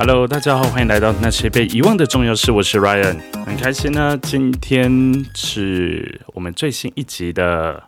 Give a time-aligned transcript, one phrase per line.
[0.00, 2.52] Hello，大家好，欢迎来到那些被遗忘的重要事。
[2.52, 4.16] 我是 Ryan，很开心呢。
[4.16, 7.82] 今天是我们最新一集的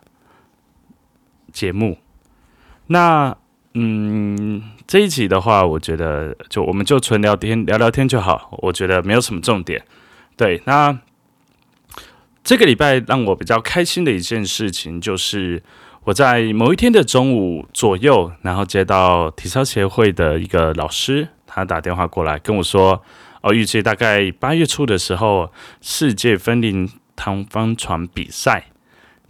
[1.53, 1.97] 节目。
[2.87, 3.37] 那
[3.75, 8.57] 嗯，这一集的话，我觉得就我们就纯聊天，聊聊天就好。
[8.63, 9.81] 我觉得没有什么重点。
[10.35, 10.99] 对，那
[12.43, 15.63] 这个礼拜让我比较开心的一件事情，就是
[16.03, 21.29] 我在某一天的中午左右，然后接到体操协会的一个老师。
[21.53, 23.03] 他打电话过来跟我说
[23.43, 25.51] ：“哦，预计大概八月初的时候，
[25.81, 28.67] 世界分龄弹方船比赛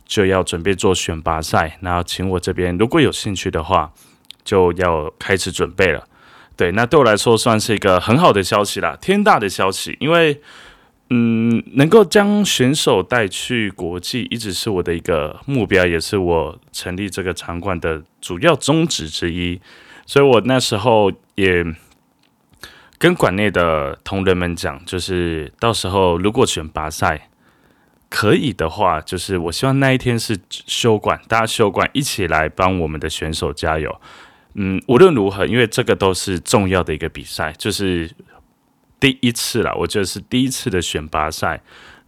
[0.06, 3.92] 就要准备做选拔赛，然后请我这边如果有兴趣的话，
[4.44, 6.08] 就要开始准备了。
[6.56, 10.40] 对，那对我来说算是一个很好的消息啦，天大的消息，因为
[11.10, 19.60] 嗯，能够将选手带去国际，一直是我的一个目标，也是我成立这个场馆的主要宗旨之一，
[20.06, 21.66] 所以我那时候也。”
[23.02, 27.30] 跟馆内的同仁们讲，就是到时候如果选拔赛
[28.10, 34.00] 可以的话，就是我希望那一天是休馆，大家休馆一起来帮我们的选手加油。
[34.54, 38.08] 嗯，无论如何，因为这个都是重要的一个比赛，就是
[39.00, 41.60] 第一次了，我觉得是第一次的选拔赛。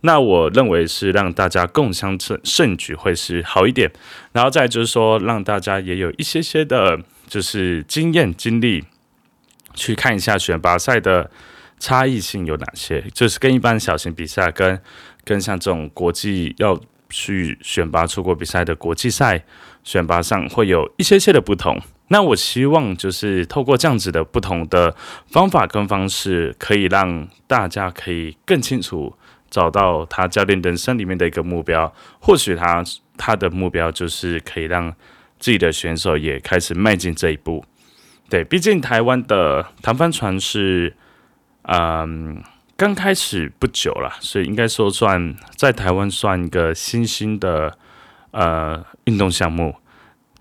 [0.02, 3.92] 那我认为是让大家共襄盛盛举会是好一点，
[4.32, 8.84] 然后再就是说让大家也有一些些的，就是经验经历。
[9.74, 11.30] 去看一下选拔赛的
[11.80, 14.80] 差异性有哪些，就是跟一般小型比赛，跟
[15.24, 16.80] 跟像这种国际要
[17.10, 19.44] 去选拔出国比赛的国际赛
[19.84, 21.80] 选拔上会有一些些的不同。
[22.10, 24.96] 那我希望就是透过这样子的不同的
[25.32, 29.16] 方法跟方式，可以让大家可以更清楚
[29.50, 31.92] 找到他教练人生里面的一个目标。
[32.20, 32.84] 或许他
[33.18, 34.94] 他的目标就是可以让
[35.40, 37.66] 自己的选手也开始迈进这一步。
[38.34, 40.96] 对，毕竟台湾的弹帆船是，
[41.66, 42.44] 嗯，
[42.76, 47.78] 刚开始不久了，所以应该说算在台湾算一个新兴的
[48.32, 49.76] 呃运动项目。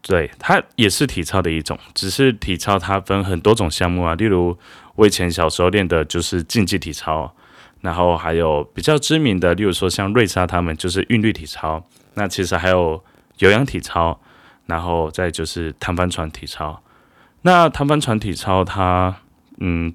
[0.01, 4.57] 对，它也是体操的一种，只是体操它分很多种项目啊，例如
[4.95, 7.37] 我以前小时候练的就是竞技体操，
[7.83, 13.05] 然后还有比较知名的，例如说像瑞莎他们就是韵律体操，那其实还有
[13.37, 14.19] 有氧体操，
[14.65, 16.82] 然后再就是弹帆船体操。
[17.43, 19.17] 那弹帆船体操，它
[19.59, 19.93] 嗯，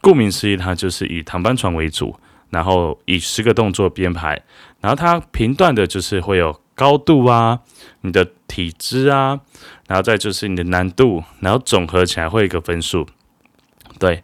[0.00, 2.18] 顾名思义，它就是以弹帆船为主，
[2.50, 4.42] 然后以十个动作编排，
[4.80, 7.60] 然后它频段的就是会有高度啊，
[8.00, 9.38] 你的体质啊，
[9.86, 13.06] 然后再就是你的难度，然后总合起来会有一个分数。
[13.98, 14.22] 对，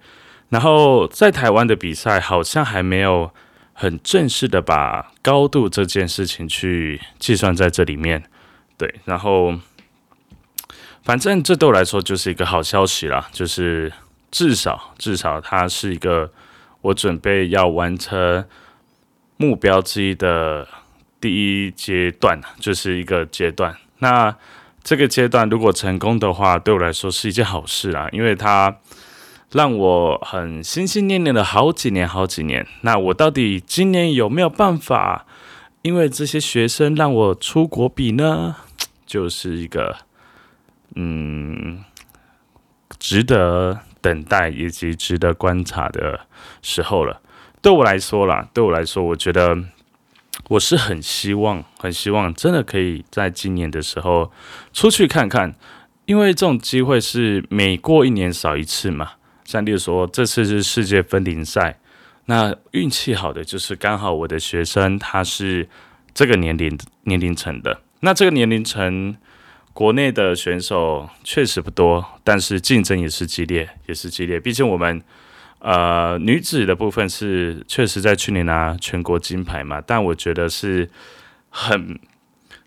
[0.49, 3.31] 然后在台湾的比赛好像还没有
[3.73, 8.23] 很正式的把高度这件事情去计算在这里面。
[8.79, 9.55] 对，然后。
[11.05, 13.93] 反正这对我来说就是一个好消息啦，就是
[14.31, 16.33] 至少至少它是一个
[16.81, 18.43] 我准备要完成
[19.37, 20.67] 目标之一的
[21.21, 23.77] 第一阶段，就是一个阶段。
[23.99, 24.35] 那
[24.83, 28.75] 这个阶段如果成功的话，对我来说是一件好事啦，因为它
[29.53, 32.67] 让我很心心念念了好几年好几年。
[32.81, 35.27] 那我到底今年有没有办法？
[35.83, 38.57] 因为这些学生让我出国比呢，
[39.05, 39.97] 就是一个。
[40.97, 41.85] 嗯，
[42.99, 46.21] 值得等待以及值得观察的
[46.63, 47.21] 时候了。
[47.61, 49.59] 对我来说啦，对我来说，我觉得
[50.49, 54.31] 我是很希望、很希望，真的可以在今年的时候
[54.73, 55.55] 出去看看，
[56.07, 59.13] 因为这种机会是每过一年少一次嘛。
[59.45, 61.79] 像例如说，这次是世界分龄赛，
[62.27, 65.69] 那运气好的就是刚好我的学生他是
[66.15, 69.17] 这个年龄年龄层的，那这个年龄层。
[69.75, 74.39] 国内的选手确实不多，但是竞争也是激烈，也是激烈。
[74.39, 75.03] 毕竟我们
[75.59, 80.89] 呃女子的部分是确实在去年拿全国金牌嘛，但我觉得是
[81.51, 81.99] 很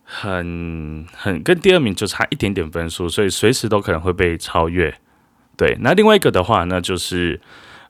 [0.03, 4.93] 很很跟第二名就差一点点分数，所以随时都可能会被超越。
[5.55, 7.39] 对，那另外一个的话，那就是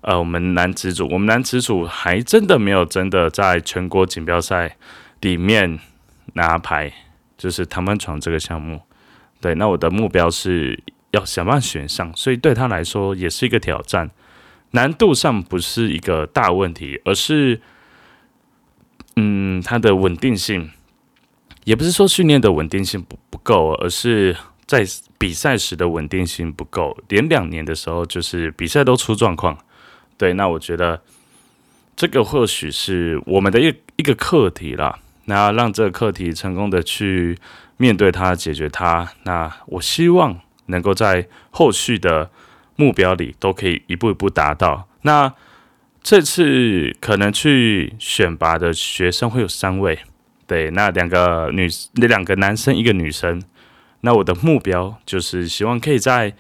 [0.01, 4.77] 呃我们男子组，我们男子组还真的没有真的在全国锦标赛
[5.21, 5.80] 里面
[6.33, 6.94] 拿牌，
[7.36, 8.81] 就是弹簧床这个项目。
[9.39, 10.81] 对，那我的目标是
[11.12, 14.10] 要想办法选上，所以对他来说也是一个挑战。
[14.72, 17.62] 难度上不是一个大问题，而是，
[19.16, 20.72] 嗯，它的稳定性，
[21.63, 24.36] 也不是说训练的稳定性不不够，而是
[24.66, 24.84] 在
[25.18, 26.98] 比赛时的稳定性不够。
[27.07, 29.57] 连两年的时候，就是比赛都出状况。
[30.18, 31.01] 对，那我觉得
[31.95, 35.00] 这个或许是我们的一一个课题啦。
[35.25, 37.38] 那让这个课题成功的去。
[37.77, 39.09] 面对它，解决它。
[39.24, 42.29] 那我希望能够在后续的
[42.75, 44.88] 目标里都可以一步一步达到。
[45.03, 45.33] 那
[46.03, 50.00] 这次可能去选拔的学生会有三位，
[50.45, 53.41] 对，那两个女，那两个男生，一个女生。
[54.01, 56.33] 那我的目标就是希望可以在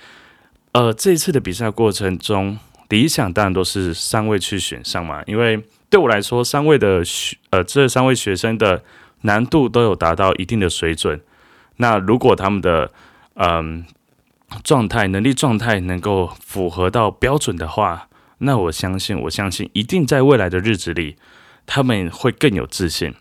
[0.71, 2.57] 呃这一次的比赛过程中，
[2.89, 8.83] 理想当然都是三位去选上嘛，因为对我来说，三位的学呃这三位学生的
[9.21, 11.19] 难度都有达到一定的水准。
[11.77, 12.91] 那如果他们的
[13.35, 13.85] 嗯
[14.63, 18.07] 状态、能力状态能够符合到标准的话，
[18.39, 21.15] 那我相信，我相信一定在未来的日子里，
[21.65, 23.13] 他们会更有自信。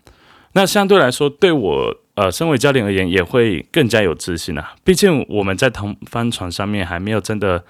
[0.53, 4.73] 那相对来说，对我呃身为教练而言，也会更加有自信啊。
[4.83, 7.63] 毕竟我们在同帆船上面还没有真的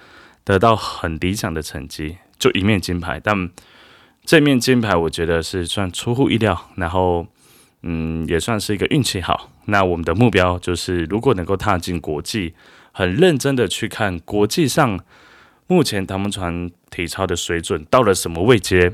[0.44, 3.20] 得到很理想的成绩，就一面金牌。
[3.22, 3.50] 但
[4.24, 7.26] 这面金牌，我觉得是算出乎意料，然后
[7.82, 9.50] 嗯，也算是一个运气好。
[9.66, 12.54] 那我们的目标就是，如果能够踏进国际，
[12.92, 15.00] 很认真的去看国际上。
[15.70, 18.90] 目前他们船体操的水准到了什么位阶？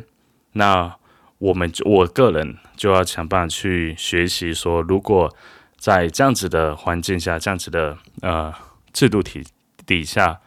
[0.54, 0.96] 那
[1.38, 5.32] 我们我个人就要想办法去学习，说如果
[5.78, 8.52] 在这样子的环境下、这样子的呃
[8.92, 9.44] 制度体
[9.86, 10.40] 底下，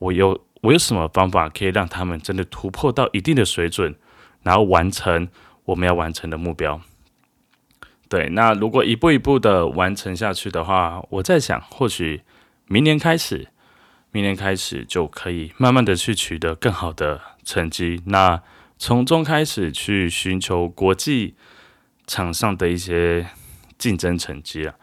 [0.00, 3.94] 我有我有什么方法可以让他们真的突破到一定的水准，
[4.42, 5.28] 然后完成
[5.66, 6.80] 我们要完成的目标？
[8.08, 12.22] 对，那如果一步一步的完成下去的话，我在想，或许
[12.66, 13.48] 明年开始。
[14.10, 18.40] 明年开始就可以慢慢的去取得更好的成绩，那
[18.78, 21.34] 从中开始去寻求国际
[22.06, 23.26] 场上的一些
[23.76, 24.74] 竞争成绩啊。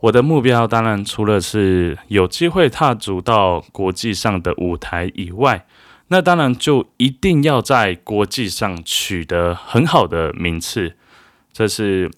[0.00, 5.66] 我的目标当然除了是有机会踏足到国际上的舞台以外，
[6.08, 10.96] 那当然就一定要在国际上取得很好的名次，
[11.50, 12.10] 这是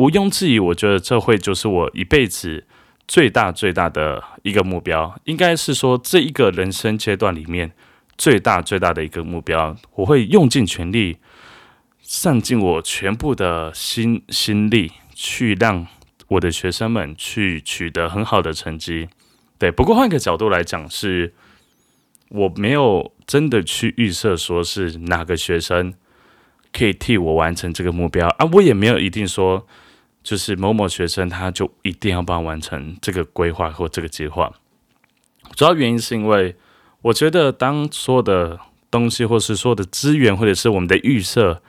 [0.00, 0.58] 毋庸置疑。
[0.58, 2.66] 我觉得这会就是我一辈子。
[3.06, 7.72] 最大最大的一个目标，应该是说这一个人生阶段里面
[8.16, 11.16] 最大最大的一个目标，我会用尽全力，
[12.00, 15.84] 上尽我全部的心心力，去让
[16.28, 19.08] 我的学生们去取得很好的成绩。
[19.58, 21.34] 对，不过换个角度来讲，是
[22.28, 25.92] 我没有真的去预设说是哪个学生
[26.72, 29.66] 可以替我完成这个目标啊，我也没有一定说。
[30.22, 34.52] 就是某某学生，他就一定要帮我完成这个规划或这个计划。
[35.56, 36.54] 主要原因是因为，
[37.02, 41.62] 我觉得当所有的东西，或是所有的资源，或者是我们的预设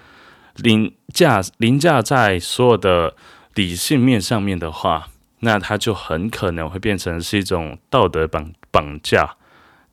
[0.57, 3.15] 凌驾凌驾在所有的
[3.55, 5.07] 理性面上面的话，
[5.39, 9.37] 那它就很可能会变成是一种道德绑绑架。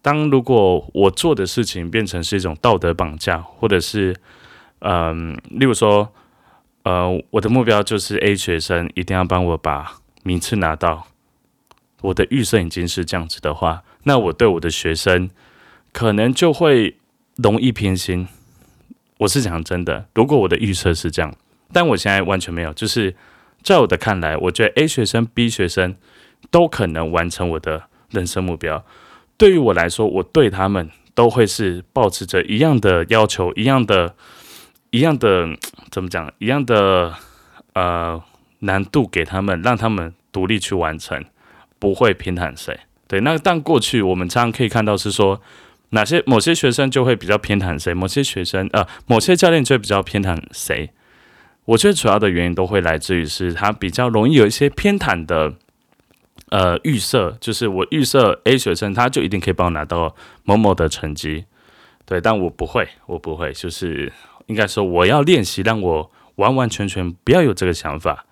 [0.02, 4.16] 当如果我做的事情变成是一种道德绑架，或者是
[4.80, 6.12] 嗯，例如说。
[6.88, 11.06] 呃，我的目标就是 A 学生一定要帮我把名次拿到。
[12.00, 15.28] 我的预设已经是这样子的话，那我对我的学生
[15.92, 16.96] 可能就会
[17.36, 18.26] 容易偏心。
[19.18, 21.36] 我是讲真的，如果我的预测是这样，
[21.74, 22.72] 但我现在完全没有。
[22.72, 23.14] 就是
[23.62, 25.94] 在我的看来，我觉得 A 学生、B 学生
[26.50, 28.82] 都可能完成我的人生目标。
[29.36, 34.14] 对于我来说，我对他们都会是保持着一样的要求，一样的。
[34.90, 35.48] 一样的
[35.90, 36.32] 怎么讲？
[36.38, 37.14] 一样的
[37.74, 38.22] 呃
[38.60, 41.24] 难度给他们，让他们独立去完成，
[41.78, 42.78] 不会偏袒谁。
[43.06, 45.40] 对，那但过去我们常常可以看到是说，
[45.90, 50.90] 哪些某些学生就会比较偏袒谁，某些学生呃某些教练就会比较偏袒谁。
[51.64, 55.54] 我觉得主要的原因都会来自于是他比较容易有一些偏袒的
[56.48, 61.44] 呃预设，就是我预设 A 学生他就一定可以帮我拿到某某的成绩。
[62.04, 64.12] 对，但我不会，我不会，就是。
[64.48, 68.26] 应该说，我要练习，让我完完全全不要有这个想法。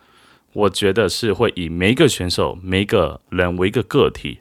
[0.52, 4.40] 我觉得是会以每一个选手、每一个人为一个个体，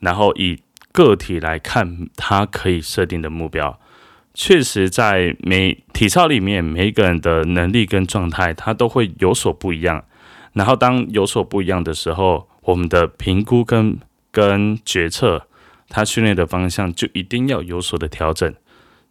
[0.00, 0.60] 然后以
[0.92, 3.80] 个体来看他可以设定的目标。
[4.34, 10.04] 确实，在每体操里面，每一个人的能力跟状态，他都会有所不一样。
[10.52, 13.98] 然后，当有所不一样的时候，我们的评估跟
[14.30, 15.46] 跟决策，
[15.88, 18.52] 他训练的方向就一定要有所的调整。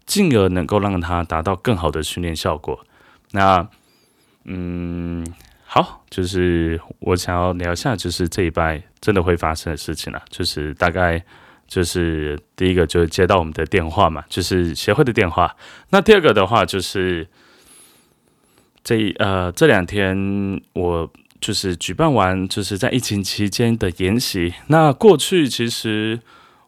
[0.06, 2.80] 进而能够让他达到更好的训练效果。
[3.32, 3.68] 那，
[4.44, 5.26] 嗯，
[5.66, 10.22] 好，就是我想要聊一下，就是这一拜真的会发生的事情了。
[10.30, 11.24] 就是大概
[11.68, 15.56] 就是第一个就是接到我们的电话嘛，就是协会的电话。
[15.90, 17.28] 那第二个的话就是
[18.84, 24.54] 这呃这两天我就是举办完就是在疫情期间的研习。
[24.68, 26.20] 那过去其实。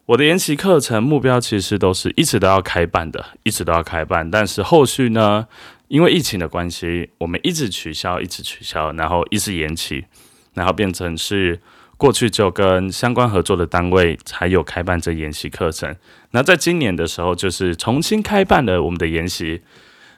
[0.08, 4.30] 我的研习课程目标其实都是一直都要开办的，一直都要开办。
[4.30, 5.46] 但是后续呢，
[5.88, 10.06] 因为疫情的关系，我们一直取消，一直取消，然后一直延期，
[10.54, 11.60] 然后变成是
[11.98, 15.94] 过去就跟相关合作的单位才有开办这研习课程。
[16.30, 19.60] 那在今年的时候，就是重新开办了我们的研习，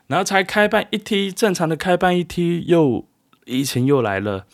[0.07, 3.09] 然后才开办一梯，正常的开办一梯，又
[3.45, 4.47] 疫情又来了。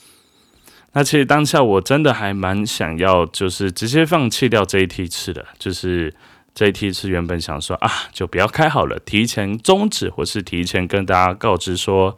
[0.96, 6.14] 那其实当下我真的还蛮想要，就是直接放弃掉这一梯次的，就是
[6.54, 12.16] 这一梯次原本想说啊，就不要开好了，提前终止或是提前跟大家告知说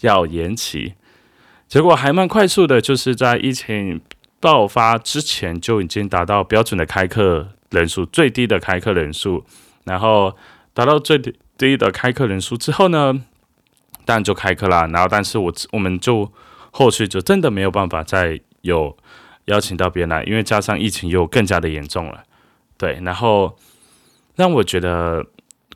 [0.00, 0.92] 要延期。
[1.68, 3.98] 结果还蛮快速的，就是在疫情
[4.40, 9.46] 爆发之前就已经达到标准的开课人数，最低的开课人数，
[9.84, 10.36] 然后
[10.74, 11.18] 达到最
[11.56, 13.24] 低的开课人数之后呢，
[14.04, 14.86] 当然就开课啦。
[14.92, 16.30] 然后，但是我我们就
[16.78, 18.96] 后续就真的没有办法再有
[19.46, 22.22] 邀请到别人来，因为加上疫情又更加的严重了，
[22.76, 23.00] 对。
[23.02, 23.56] 然后
[24.36, 25.26] 让我觉得。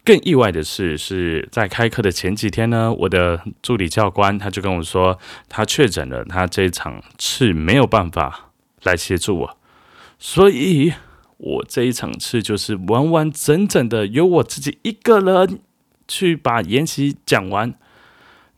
[0.04, 5.16] 更意外的是，是在开课的前几天呢，我的助理教官他就跟我说，
[5.48, 8.50] 他确诊了，他这一场次没有办法
[8.82, 9.56] 来协助我，
[10.18, 10.92] 所以
[11.36, 15.60] 我这一场次就是完完整整的由我自己一个人
[16.08, 17.72] 去把研习讲完，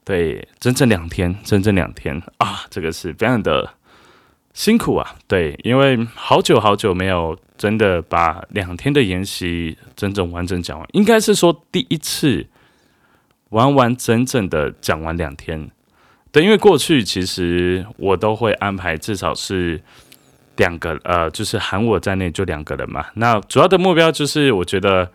[0.05, 3.75] 对，整整两天，整整两天啊，这个是非常的。
[4.53, 12.47] 辛苦啊，对，因为好久好久没有真的把两天的研习真正完整讲完，应该是说第一次
[13.49, 15.69] 完完整整的讲完两天。
[16.31, 19.83] 对，因为过去其实我都会安排至少是
[20.59, 23.07] 两个，呃，就是含我在内就两个人嘛。
[23.15, 25.11] 那主要的目标就是我觉得，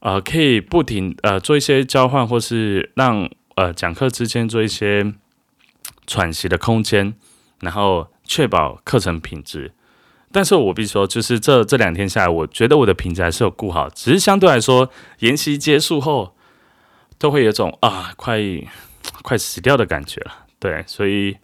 [0.00, 5.12] 呃，可以不停呃做一些交换，或是让呃讲课之间做一些
[6.06, 7.14] 喘息的空间，
[7.60, 8.06] 然后。
[8.28, 9.72] 确保课程品质，
[10.32, 16.34] 但是我必须说，就是这这两天下来，我觉得我的品质还是有顾好，只是相对来说，研习结束后
[17.18, 18.40] 都会有种啊，快
[19.22, 20.46] 快死掉的感觉了。
[20.58, 21.36] 对，所以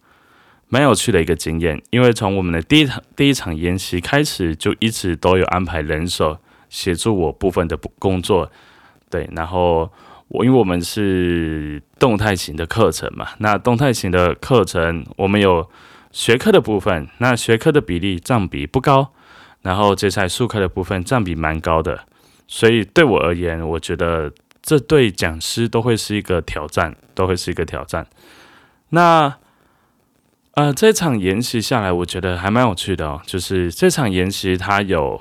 [0.67, 8.51] 蛮有趣的一个经验，因为从我们的第一场第一场研习开始，就一直都有安排人手协助我部分的工作。
[9.09, 9.89] 对，然后
[10.33, 15.69] 我因为我们是动态型的课程嘛，那动态型的课程我们有。
[16.15, 19.13] 学科的部分，那学科的比例占比不高，
[19.63, 22.01] 然后接下来数科的部分占比蛮高的，
[22.47, 28.05] 所以对我而言，我觉得这对讲师都会是一个挑战，都会是一个挑战。
[28.89, 29.33] 那
[30.51, 33.19] 呃，这场研习下来，我觉得还蛮有趣的哦。
[33.25, 35.19] 就是这场研习，它有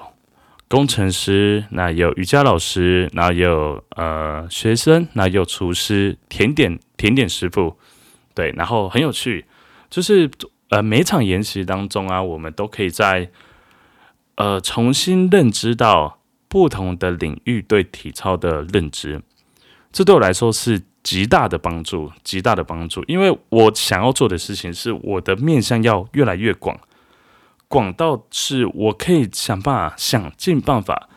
[0.72, 7.76] 工程师，那有瑜伽老师，然后有呃学生，那有厨师、甜点甜点师傅，
[8.34, 9.44] 对，然后很有趣，
[9.90, 10.30] 就是。
[10.72, 13.28] 呃，每场研习当中啊，我们都可以在
[14.36, 19.20] 呃重新认知到不同的领域对体操的认知，
[19.92, 23.04] 这对我来说是极大的帮助，极大的帮助。
[23.06, 26.80] 因为我想要做的事情是，我的面向要越来越广，
[27.72, 31.08] 广到是我可以想办法，想尽办法，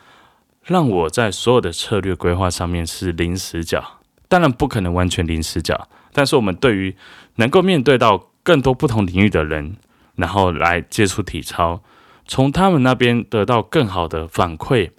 [0.63, 3.99] 让我在所有的策略规划上面是零死角。
[4.29, 6.95] 当然不可能完全零死角，但是我们对于
[7.35, 8.29] 能够面对到。
[8.45, 9.75] 更多不同领域的人，
[10.17, 11.81] 然后来接触体操，
[12.27, 14.91] 从他们那边得到更好的反馈，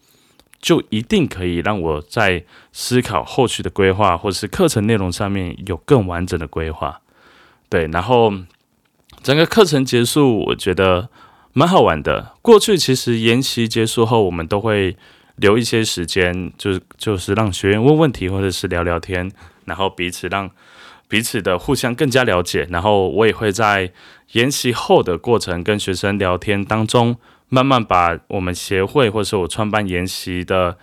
[0.60, 7.00] 就一定可以让我在思考后续的规划，或是课程内容上面有更完整的规划。
[7.68, 8.32] 对，然后
[9.22, 11.08] 整个课程结束，我觉得
[11.56, 12.34] 蛮好玩的。
[12.42, 14.94] 过去其实研习结束后，我们都会
[15.36, 19.32] 留一些时间，就是就是让学员问问题，或者是聊聊天，
[19.64, 20.50] 然后彼此让。
[21.08, 23.92] 彼此的互相更加了解，然后我也会在
[24.32, 27.16] 研习后的过程跟学生聊天当中，
[27.48, 30.76] 慢慢把我们协会或是我创办研习的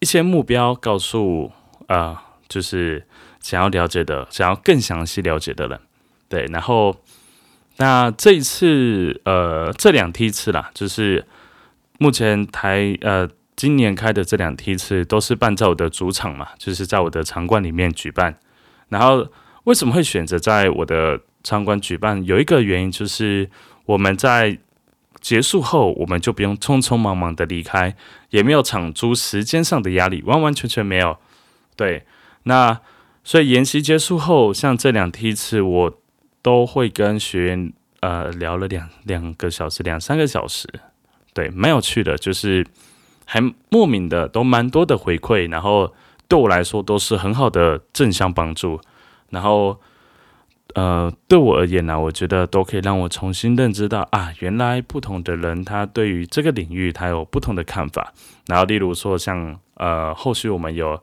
[0.00, 1.50] 一些目标告诉
[1.86, 3.06] 啊，就是
[3.40, 5.80] 想要了解的、想要更详细了解的人。
[6.28, 6.94] 对，然后
[7.80, 11.26] 那这一次呃这两梯次啦，就是
[11.98, 18.38] 目前台呃今年开的这两梯次都是办在我的主场嘛，就是在我的场馆里面举办，
[18.90, 19.26] 然后。
[19.64, 22.24] 为什么会选择在我的场馆举办？
[22.24, 23.48] 有一个原因就是
[23.84, 24.58] 我们在
[25.20, 27.94] 结束后，我们就不用匆匆忙忙的离开，
[28.30, 31.18] 也没有场租时间上的压力，完完全全没有。
[31.76, 32.06] 对，
[32.44, 32.80] 那
[33.22, 35.99] 所以研习结束后，像这两梯次，我
[36.42, 40.68] 都会跟学员呃聊了两两个小时、两三个小时，
[41.34, 42.66] 对，蛮有趣的，就是
[43.24, 45.92] 还莫名的都蛮多的回馈，然后
[46.26, 48.80] 对我来说都是很好的正向帮助。
[49.30, 49.78] 然后，
[50.74, 58.12] 呃，对我而言呢，我觉得都可以让我重新认知到啊，原来不同的人他对于这个领域他有不同的看法。
[58.46, 61.00] 然后，例如说像呃，后续我们有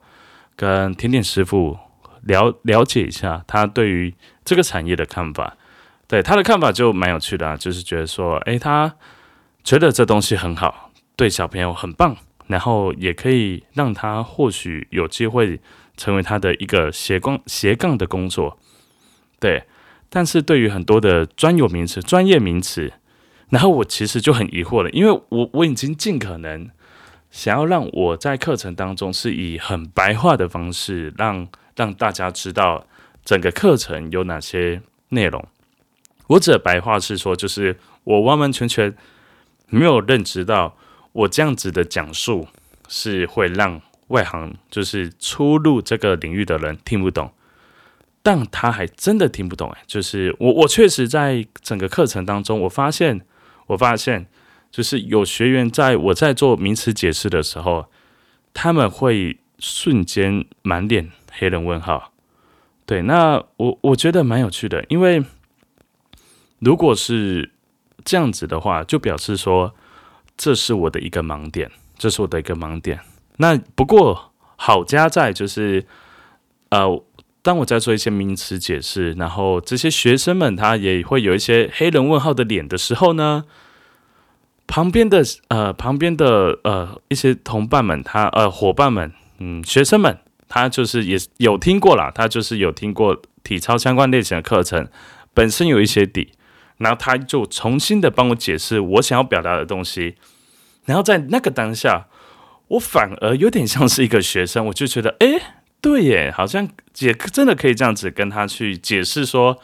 [0.56, 1.78] 跟甜点师傅
[2.22, 5.56] 了了解一下他对于这个产业的看法，
[6.06, 8.94] 对他的看法就蛮有趣的啊，就是觉得说，诶，他
[9.62, 15.60] 觉得这东西很好，对小朋友很棒，然后也可以让他或许有机会
[15.96, 18.58] 成为他的一个斜杠斜杠的工作，
[19.38, 19.64] 对。
[20.10, 22.94] 但是对于很多的专有名词、专业名词，
[23.50, 26.70] 然后我其实就很疑惑了，因为我我已经尽可能
[27.30, 31.46] 想要让我在课程当中是以很白话的方式，让
[31.78, 32.84] 让大家知道
[33.24, 35.42] 整个课程有哪些内容。
[36.26, 38.94] 我指的白话是说，就是我完完全全
[39.68, 40.76] 没有认知到，
[41.12, 42.48] 我这样子的讲述
[42.88, 47.32] 是会让外行，就是初入这个领域的人听不懂。
[48.20, 53.24] 但他还真的听不懂哎，就是我我确实在整个课程当中，我发现
[53.68, 54.26] 我发现
[54.70, 57.86] 就是有学员在我在做名词解释的时候，
[58.52, 62.12] 他们会瞬间满脸黑人问号。
[62.84, 65.24] 对，那我我觉得蛮有趣的，因为
[66.58, 67.52] 如果是
[68.04, 69.74] 这样子的话，就表示说
[70.36, 73.00] 这是我的一个盲点，这是我的一个盲点。
[73.36, 75.86] 那不过好加在就是
[76.70, 77.04] 呃。
[77.40, 83.44] 当我在做一些名词解释，然后这些学生们他也会有一些黑人问号的脸的时候呢，
[84.66, 94.88] 旁边的呃旁边的呃一些同伴们，他呃伙伴们，嗯，学生们，他就是也有听过啦，他就是有听过体操相关类型的课程，
[95.34, 96.32] 本身有一些底，
[96.78, 100.16] 然后他就重新的帮我解释我想要表达的东西，
[100.86, 102.06] 然后在那个当下，
[102.68, 105.54] 我反而有点像是一个学生，我就觉得，哎。
[105.80, 109.56] 对耶，好像也真的可以这样子跟他去解释说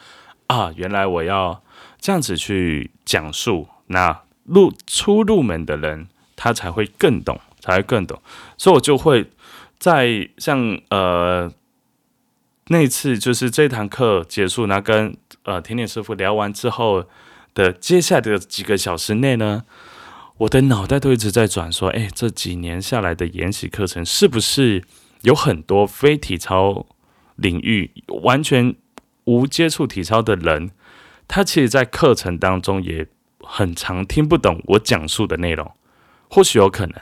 [0.47, 1.61] 啊，原来我要
[1.99, 8.17] 这样子去讲述，那入初入门的人他才会更懂，才会更懂。
[8.57, 9.29] 所以我就会
[9.85, 11.53] 在像呃
[12.69, 17.05] 那次就是这堂课结束，那跟呃甜点师傅聊完之后
[17.53, 19.63] 的接下来的几个小时内呢，
[20.37, 24.83] 我的脑袋都一直在转，说哎，这几年下来的研习课程是不是？
[25.21, 26.87] 有很多非体操
[27.35, 27.91] 领域
[28.23, 28.75] 完全
[29.25, 30.71] 无接触体操的人，
[31.27, 33.07] 他其实，在课程当中也
[33.41, 35.71] 很常听不懂我讲述的内容，
[36.27, 36.99] 或许有可能。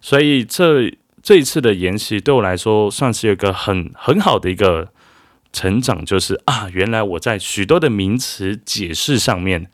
[0.00, 4.92] 所以这这一次的研习对我来说，算是一个很很好的一个
[5.52, 9.70] 成长，就是啊，原来我在许多的名词解释上面，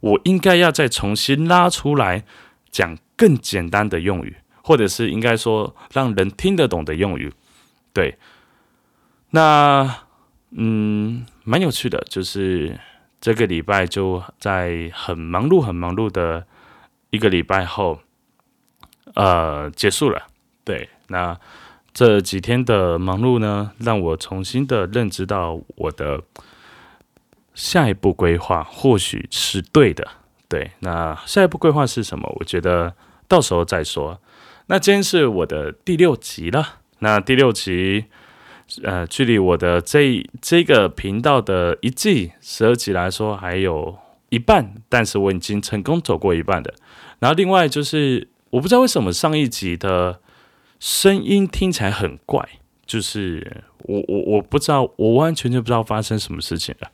[0.00, 2.24] 我应该要再重新拉出来
[2.70, 4.36] 讲更简单的用语。
[4.68, 7.32] 或者是应该说让人听得懂的用语，
[7.92, 8.18] 对，
[9.30, 9.98] 那
[10.50, 12.76] 嗯，蛮有趣的，就是
[13.20, 16.44] 这个礼拜就在很忙碌、很忙碌的
[17.10, 18.00] 一个礼拜后，
[19.14, 20.26] 呃，结束了。
[20.66, 21.38] 对，那
[21.94, 26.20] 这几天的忙碌呢，让我重新的认知到我的
[27.54, 30.06] 下一步规划或许是对的。
[30.48, 32.28] 对，那下一步规划是什么？
[32.40, 32.94] 我觉得
[33.28, 34.20] 到时候再说。
[34.66, 36.80] 那今天是我的第六集了。
[36.98, 38.06] 那第六集，
[38.82, 43.96] 呃，距离我的这这个频道的一季十二集来说，还有
[44.30, 46.74] 一半，但是我已经成功走过一半的。
[47.20, 50.20] 然后另外就是，我不知道为什么上一集的
[50.78, 52.48] 声音听起来很怪，
[52.84, 56.90] 就是我我我不知道，我完全就不知道发生什么事情了。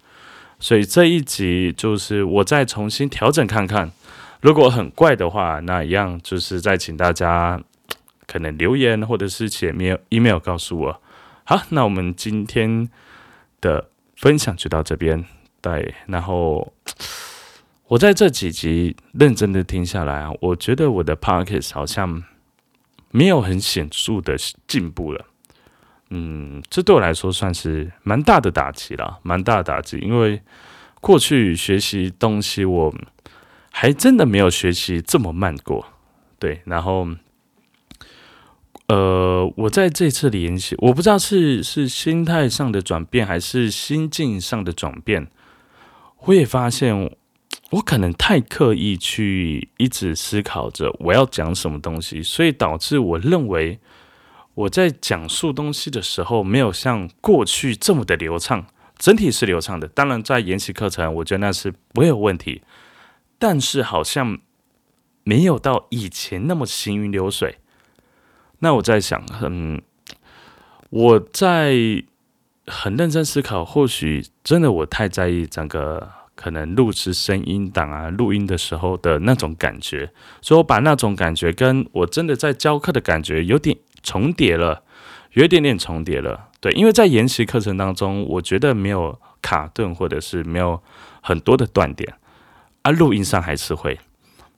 [0.59, 3.91] 所以这一集就是我再重新调整看看。
[4.41, 7.61] 如果很怪的话，那一样就是再请大家
[8.27, 11.03] 可能留言或者是写 email email 告诉我。
[11.45, 12.89] 好，那我们今天
[13.61, 15.25] 的分享就到这边。
[15.61, 16.73] 对，然后
[17.87, 22.23] 我在这几集认真的听下来啊，我觉得我的 pockets 好像
[23.13, 25.25] 没有很显著的进步了。
[26.11, 30.43] 嗯，这对我来说算是蛮大的打击了，蛮大的打击，因为
[31.01, 32.93] 过去学习东西我。
[33.75, 35.87] 还真的没有学习这么慢过，
[36.39, 36.61] 对。
[36.67, 37.09] 然后，
[38.87, 45.27] 呃，我在这次联系，我不知道是是心态上的转变，还是心境上的转变。
[46.27, 47.17] 我也发现，
[47.73, 53.81] 我可能太刻意去一直思考着我要讲什么东西，所以导致我认为
[54.55, 58.67] 我在讲述东西的时候，没有像过去这么的流畅。
[58.99, 62.63] 整体是流畅的，当然在研习课程，我觉得那是不会有问题。
[63.39, 64.39] 但是好像
[65.25, 67.59] 没有到以前那么行云流水。
[68.59, 69.83] 那我在想，嗯，
[70.91, 71.75] 我在
[72.67, 76.09] 很认真思考，或许真的我太在意整个
[76.43, 84.83] 可能录制声音档啊，录音的时候的那种感觉，所以我把那种感觉跟我真的在教课的感觉有点重叠了，
[85.35, 86.49] 有一点点重叠了。
[86.61, 90.83] 对，因为在研习课程当中，我觉得没有卡顿，或者是没有
[91.21, 92.13] 很多的断点。
[92.83, 94.01] 啊，录音上还是会，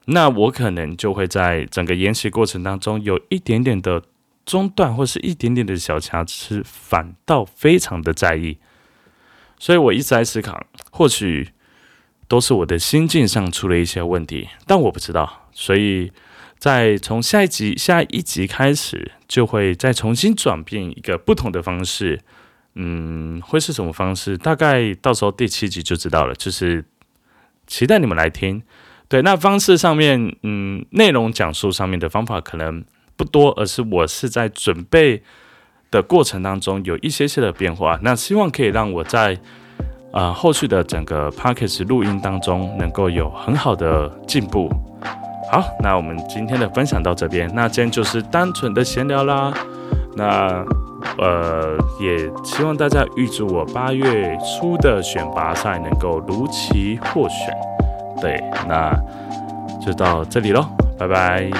[0.07, 4.03] 那我可能就会在整个研习过程当中有一点点的
[4.47, 8.57] 中断，或是一点点的小瑕疵，反倒非常的在意。
[9.59, 11.51] 所以我一直在思考，或许
[12.27, 15.49] 都是我的心境上出了一些问题，但我不知道。
[15.53, 16.11] 所以
[16.59, 22.21] 在从下一集下一集开始，就会再重新转变一个不同的方式。
[22.75, 24.37] 嗯，会是什么方式？
[24.37, 26.35] 大概到时候第七集就知道了。
[26.35, 26.85] 就是
[27.67, 28.63] 期待你们来听。
[29.07, 32.85] 对，那方式上面，嗯，内容讲述上面的方法可能
[33.17, 35.23] 不多，而是我是在准备
[35.91, 38.01] 的过程当中有一些些的变化。
[38.03, 39.39] 那希望可以让我在
[40.15, 44.71] 呃后续的整个 p o c k e t 录音当中能够有很好的进步。
[45.51, 49.53] 好，那我们今天的分享到这边，那今天就是单纯的闲聊啦。
[50.17, 50.65] 那
[51.19, 57.55] 呃，也希望大家预祝我八月初的选拔赛能够如期获选。
[58.21, 58.97] 对，那
[59.85, 60.65] 就到这里喽，
[60.99, 61.51] 拜拜。